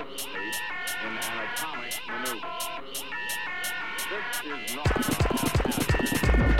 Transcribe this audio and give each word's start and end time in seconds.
equivalently 0.00 0.48
in 1.04 1.18
anatomic 1.18 1.94
maneuvers. 2.08 2.64
This 4.08 4.40
is 4.44 4.76
not. 6.36 6.59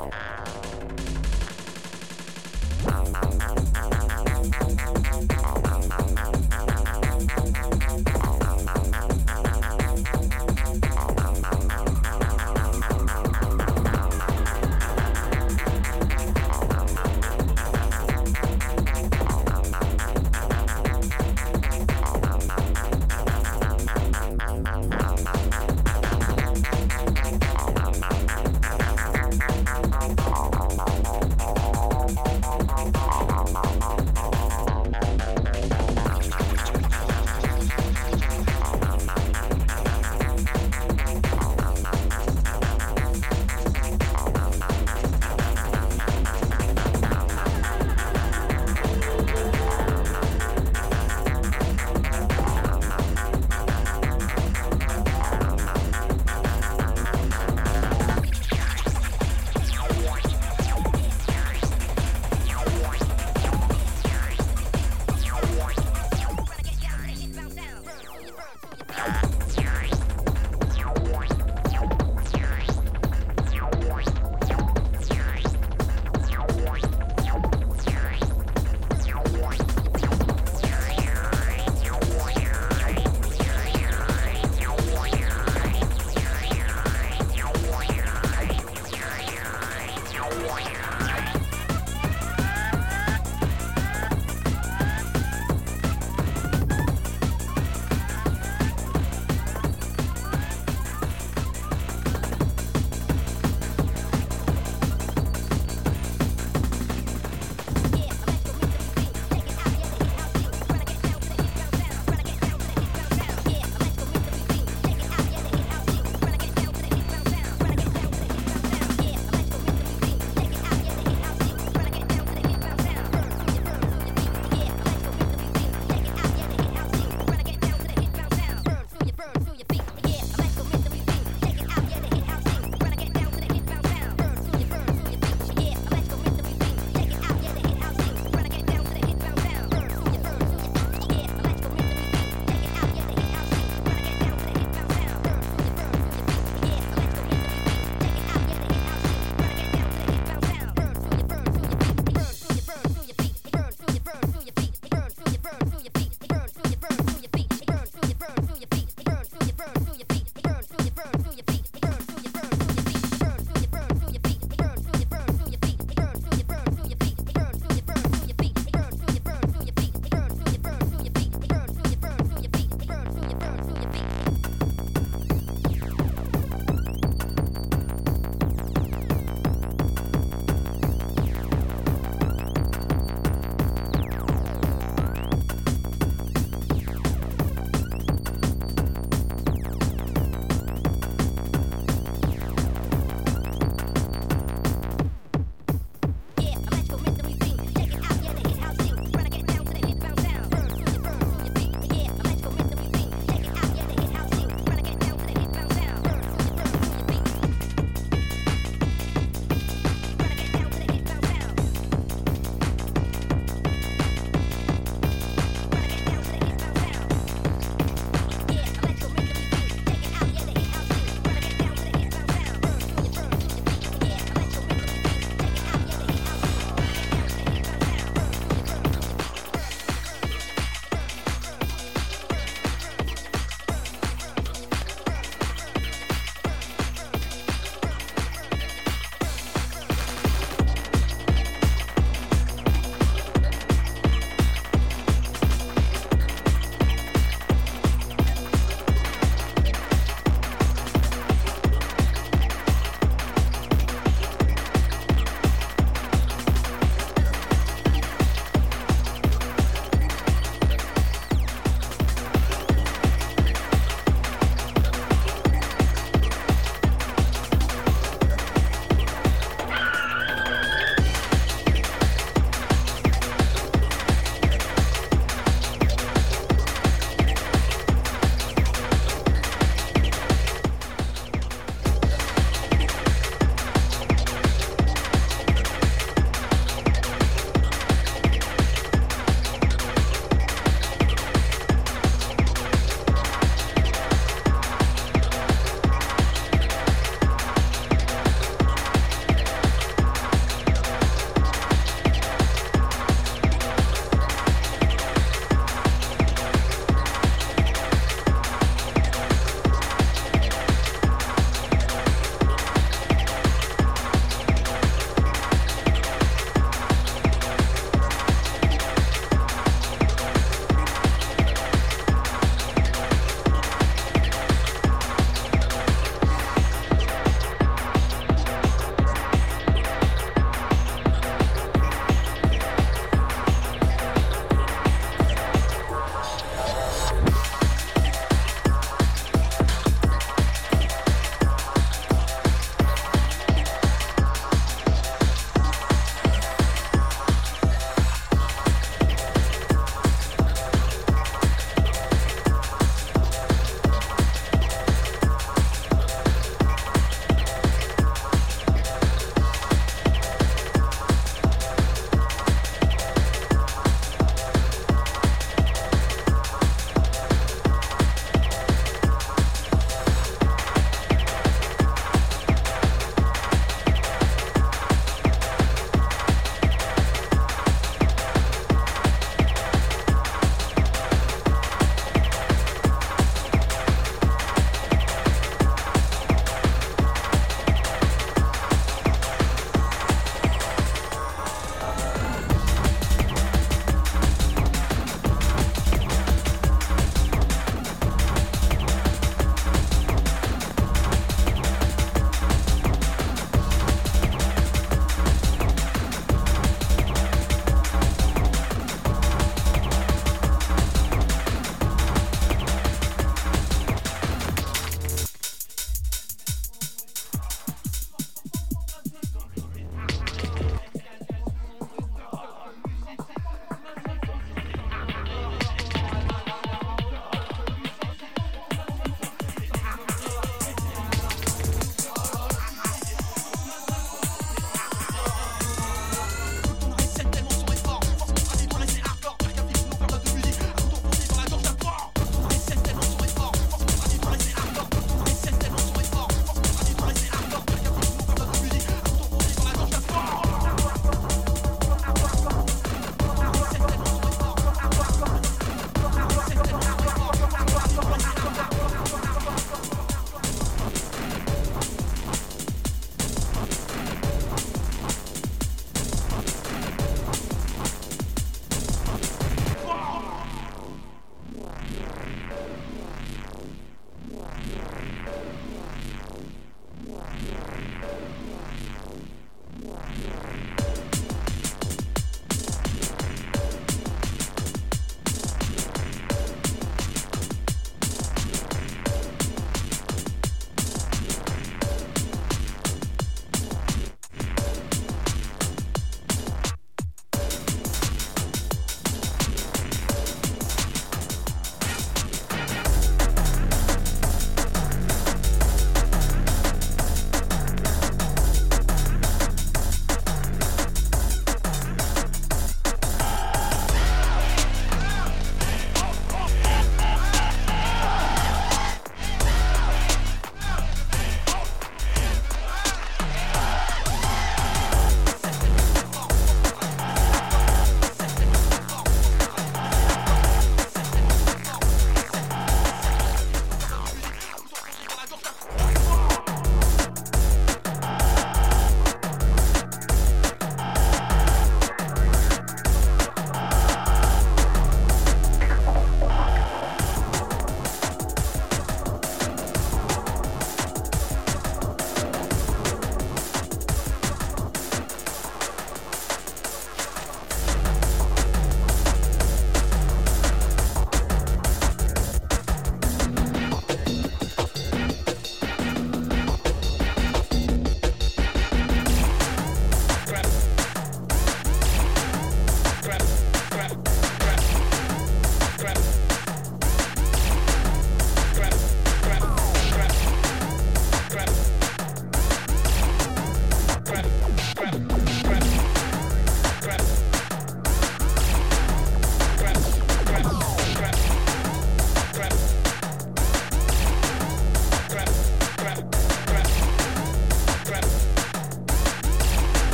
Wow. 0.00 0.40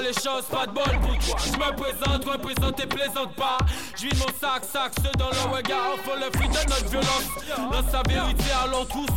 les 0.00 0.12
choses, 0.12 0.44
pas 0.50 0.66
de 0.66 0.72
bol. 0.72 0.84
Je 1.44 1.52
me 1.52 1.76
présente, 1.76 2.24
représente 2.24 2.80
et 2.80 2.86
plaisante 2.86 3.34
pas. 3.34 3.58
Je 3.96 4.06
vis 4.06 4.16
mon 4.18 4.26
sac, 4.40 4.64
sac, 4.64 4.92
ceux 5.02 5.10
dans 5.18 5.30
le 5.30 5.56
regard, 5.56 5.96
faut 6.04 6.16
le 6.16 6.30
fruit 6.36 6.48
de 6.48 6.70
notre 6.70 6.88
violence. 6.88 7.72
Dans 7.72 7.90
sa 7.90 8.02
vérité, 8.08 8.44
allons 8.64 8.84
tous 8.84 9.08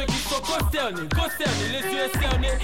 ceux 0.00 0.06
qui 0.06 0.18
sont 0.20 0.40
concernés, 0.40 1.08
concernés, 1.08 1.68
les 1.72 1.94
yeux 1.94 2.10
cernés. 2.20 2.58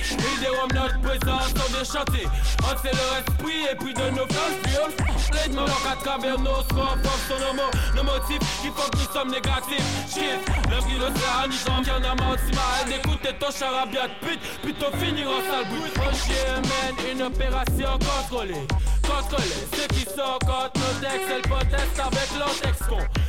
Hommes, 0.62 0.70
notre 0.74 1.01
présence 1.01 1.49
sont 1.49 1.78
déchantés. 1.78 2.26
On 2.62 2.82
sait 2.82 2.95
leur 2.95 3.18
esprit 3.18 3.64
et 3.70 3.76
puis 3.76 3.93
de 3.93 4.11
nos 4.11 4.26
forces, 4.26 5.45
Les 5.45 5.53
de 5.53 5.59
à 5.59 5.97
travers 5.97 6.39
nos 6.39 6.62
soins, 6.70 6.97
sont 7.28 7.41
nos 7.41 7.55
mots, 7.55 7.70
nos 7.95 8.05
motifs 8.05 8.62
qui 8.62 8.68
font 8.68 8.89
que 8.91 8.99
nous 8.99 9.12
sommes 9.12 9.30
négatifs. 9.30 9.84
Shit, 10.09 10.41
le 10.70 10.80
sert, 11.18 11.49
ni 11.49 11.57
j'en 11.66 11.82
viens 11.82 11.97
à 11.97 12.14
si 12.39 12.55
mal 12.55 12.87
d'écouter 12.87 13.34
ton 13.39 13.51
charabia 13.51 14.09
de 14.09 14.26
pute, 14.26 14.41
plutôt 14.62 14.97
finir 14.97 15.28
en 15.28 15.41
sale 15.51 15.66
bout. 15.68 15.84
Oh 15.99 16.14
shit, 16.14 16.47
man, 16.62 17.12
une 17.12 17.22
opération 17.22 17.99
contrôlée. 17.99 18.66
Contrôler 19.07 19.63
ceux 19.75 19.87
qui 19.89 20.05
sont 20.05 20.39
contre 20.41 20.75
nos 20.75 20.95
textes, 21.01 21.31
elles 21.31 21.43
protestent 21.43 22.01
avec 22.01 22.29
leurs 22.39 22.61
textes. 22.61 22.77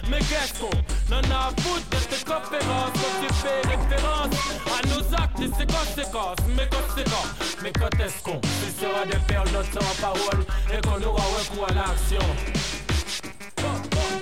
Mais 0.10 0.20
qu'est-ce 0.20 0.60
qu'on 0.60 0.78
n'en 1.10 1.22
a 1.32 1.52
foutre 1.62 1.88
de 1.92 2.00
tes 2.10 2.24
conférences 2.24 2.94
quand 2.94 3.16
tu 3.22 3.34
fais 3.42 3.62
référence 3.68 4.34
à 4.68 4.88
nos 4.88 5.04
actes 5.16 5.40
et 5.40 5.52
ses 5.58 5.68
conséquences. 5.68 6.38
Mais 6.56 6.68
conséquences, 6.68 7.58
mais 7.62 7.72
quand 7.72 7.94
est-ce 8.04 8.24
qu'on? 8.24 8.42
Sera 8.80 9.06
de 9.06 9.18
perdre 9.28 9.52
notre 9.52 9.72
temps 9.72 9.86
en 9.86 10.02
parole 10.02 10.46
et 10.72 10.82
qu'on 10.82 11.02
aura 11.08 11.24
recours 11.40 11.68
à 11.70 11.74
l'action? 11.74 12.22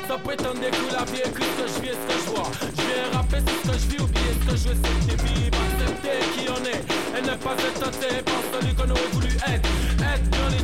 Sans 0.08 0.20
prétendre 0.20 0.60
que 0.60 0.93
la 0.93 1.03
vie 1.06 1.22
écrit 1.26 1.43
ce 1.58 1.64
que 1.64 1.68
je 1.68 1.82
vis 1.82 1.89
et 1.89 1.93
ce 1.93 2.14
que 2.14 2.20
je 2.26 2.30
vois 2.30 2.51
Je 2.62 2.82
vais 2.82 3.16
rapper 3.18 3.38
ce 3.39 3.68
que 3.68 3.74
je 3.74 3.88
vis, 3.88 4.01
oublier 4.01 4.34
ce 4.39 4.51
que 4.51 4.58
je 4.58 4.68
veux 4.70 4.78
C'est 5.08 5.22
vivre, 5.24 5.58
accepter 5.66 6.20
qui 6.36 6.49
on 6.49 6.64
est 6.64 7.18
Et 7.18 7.22
ne 7.22 7.36
pas 7.36 7.53
être 7.53 7.80
tenté 7.80 8.22
par 8.22 8.41
celui 8.53 8.74
qu'on 8.76 8.89
aurait 8.89 9.10
voulu 9.12 9.36
être 9.47 9.94
Être 10.16 10.30
bien 10.30 10.47
les 10.47 10.63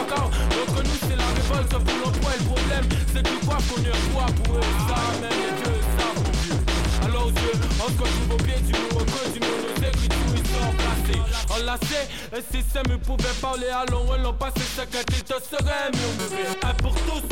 encore, 0.00 0.30
Notre 0.56 0.82
nous 0.82 0.98
c'est 1.06 1.16
la 1.16 1.26
révolte, 1.26 1.70
sauf 1.70 1.84
pour 1.84 1.98
l'emploi 2.02 2.30
Et 2.34 2.38
le 2.38 2.44
problème 2.44 2.84
c'est 3.12 3.22
que 3.22 3.28
tu 3.28 3.36
crois 3.44 3.58
qu'on 3.68 3.82
est 3.84 3.92
un 3.92 4.32
pour 4.32 4.56
eux. 4.56 4.60
Ça 4.88 4.96
même 5.20 5.36
les 5.36 5.52
dieux 5.60 5.80
savent 5.98 6.24
mon 6.24 6.32
vieux 6.40 6.60
Alors 7.04 7.30
Dieu, 7.30 7.52
on 7.78 7.88
se 7.88 7.98
retrouve 7.98 8.32
au 8.32 8.36
pied 8.38 8.56
du 8.60 8.72
mur, 8.72 8.96
au 8.96 9.04
creux 9.04 9.30
du 9.34 9.40
mur 9.40 9.56
Nos 9.68 9.86
écritures 9.86 10.32
ils 10.32 10.48
sont 10.48 10.72
placés. 10.80 11.60
Enlacés, 11.60 12.08
et 12.32 12.42
si 12.50 12.64
ça 12.72 12.80
me 12.88 12.96
pouvait 12.96 13.36
parler 13.42 13.68
à 13.68 13.84
long, 13.90 14.06
l'on 14.22 14.32
passé 14.32 14.60
tu 14.60 15.22
te 15.22 15.34
serais 15.34 15.90
murmuré 15.92 16.56
Un 16.62 16.74
pour 16.74 16.94
tous 16.94 17.22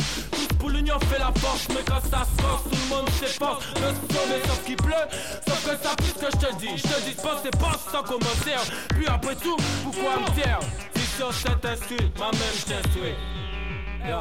pour 0.58 0.70
l'union 0.70 0.98
fait 1.10 1.18
la 1.18 1.30
force, 1.40 1.68
mais 1.68 1.84
quand 1.86 2.00
ça 2.10 2.24
se 2.24 2.42
force, 2.42 2.62
tout 2.64 2.70
le 2.70 2.96
monde 2.96 3.08
s'efforce. 3.20 3.66
De 3.74 4.14
sauver 4.14 4.40
sauf 4.46 4.64
qu'il 4.64 4.76
pleut. 4.76 5.06
Sauf 5.46 5.62
que 5.62 5.76
ça 5.82 5.94
plus 5.94 6.12
que 6.14 6.26
je 6.32 6.46
te 6.46 6.54
dis, 6.56 6.76
je 6.78 6.82
te 6.82 7.00
dis 7.02 7.14
pense 7.22 7.44
et 7.44 7.50
pense 7.50 7.92
sans 7.92 8.02
commentaire. 8.02 8.62
Puis 8.88 9.06
après 9.06 9.36
tout, 9.36 9.56
pourquoi 9.84 10.20
me 10.20 10.42
taire? 10.42 10.60
Sur 11.16 11.32
cette 11.32 11.64
ma 12.18 12.30
même 12.32 12.54
je 12.58 12.64
t'instruis. 12.64 13.14
Yeah. 14.04 14.20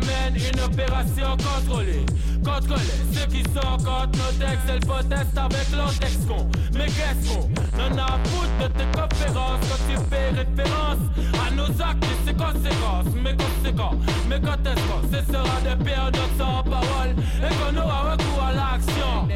mène 0.00 0.36
une 0.36 0.60
opération 0.60 1.36
contrôlée. 1.36 2.06
Contrôler 2.44 2.98
ceux 3.12 3.26
qui 3.26 3.42
sont 3.42 3.76
contre 3.76 4.18
nos 4.18 4.32
textes 4.38 4.68
Elles 4.68 4.80
protestent 4.80 5.38
avec 5.38 5.70
leurs 5.76 5.96
textes 5.98 6.26
con 6.26 6.48
Mais 6.74 6.86
qu'est-ce 6.86 7.28
qu'on? 7.28 7.44
En 7.78 7.98
a 7.98 8.18
foutre 8.24 8.56
de 8.60 8.66
tes 8.68 8.88
conférences 8.98 9.60
Quand 9.68 9.82
tu 9.88 9.96
fais 10.10 10.30
référence 10.30 11.02
à 11.46 11.50
nos 11.52 11.70
actes 11.82 12.04
et 12.04 12.28
ses 12.28 12.34
conséquences. 12.34 13.14
Mais 13.22 13.36
conséquents, 13.36 13.96
mais 14.28 14.40
quand 14.40 14.66
est-ce 14.66 14.82
qu'on? 14.88 15.02
Cessera 15.08 15.60
de 15.60 15.84
perdre 15.84 16.18
notre 16.18 16.36
temps 16.36 16.58
en 16.58 16.62
parole 16.64 17.14
Et 17.38 17.54
qu'on 17.54 17.76
aura 17.80 18.12
recours 18.12 18.42
à 18.42 18.52
l'action 18.52 19.28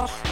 off. 0.00 0.29